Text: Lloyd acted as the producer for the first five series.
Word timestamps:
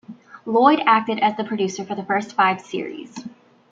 Lloyd 0.47 0.79
acted 0.87 1.19
as 1.19 1.37
the 1.37 1.43
producer 1.43 1.85
for 1.85 1.93
the 1.93 2.01
first 2.03 2.33
five 2.33 2.59
series. 2.59 3.15